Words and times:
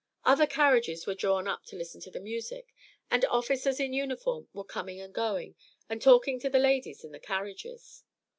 Other 0.25 0.47
carriages 0.47 1.05
were 1.05 1.13
drawn 1.13 1.47
up 1.47 1.63
to 1.65 1.75
listen 1.75 2.01
to 2.01 2.09
the 2.09 2.19
music, 2.19 2.73
and 3.11 3.23
officers 3.25 3.79
in 3.79 3.93
uniform 3.93 4.47
were 4.51 4.63
coming 4.63 4.99
and 4.99 5.13
going, 5.13 5.53
and 5.87 6.01
talking 6.01 6.39
to 6.39 6.49
the 6.49 6.57
ladies 6.57 7.03
in 7.03 7.11
the 7.11 7.19
carriages. 7.19 8.03